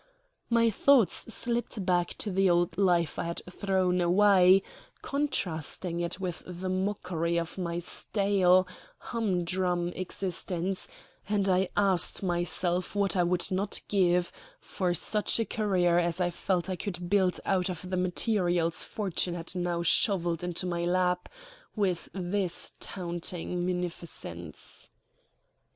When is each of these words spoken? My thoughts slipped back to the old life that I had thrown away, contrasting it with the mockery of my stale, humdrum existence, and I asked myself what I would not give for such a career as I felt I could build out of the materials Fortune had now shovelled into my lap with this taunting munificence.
My 0.49 0.71
thoughts 0.71 1.31
slipped 1.31 1.85
back 1.85 2.15
to 2.15 2.31
the 2.31 2.49
old 2.49 2.75
life 2.75 3.17
that 3.17 3.21
I 3.21 3.25
had 3.27 3.41
thrown 3.51 4.01
away, 4.01 4.63
contrasting 5.03 5.99
it 5.99 6.19
with 6.19 6.41
the 6.47 6.69
mockery 6.69 7.37
of 7.37 7.59
my 7.59 7.77
stale, 7.77 8.67
humdrum 8.97 9.89
existence, 9.89 10.87
and 11.29 11.47
I 11.47 11.69
asked 11.77 12.23
myself 12.23 12.95
what 12.95 13.15
I 13.15 13.21
would 13.21 13.51
not 13.51 13.79
give 13.89 14.31
for 14.59 14.95
such 14.95 15.39
a 15.39 15.45
career 15.45 15.99
as 15.99 16.19
I 16.19 16.31
felt 16.31 16.67
I 16.67 16.75
could 16.77 17.07
build 17.07 17.39
out 17.45 17.69
of 17.69 17.87
the 17.87 17.95
materials 17.95 18.83
Fortune 18.83 19.35
had 19.35 19.53
now 19.55 19.83
shovelled 19.83 20.43
into 20.43 20.65
my 20.65 20.83
lap 20.83 21.29
with 21.75 22.09
this 22.15 22.73
taunting 22.79 23.63
munificence. 23.63 24.89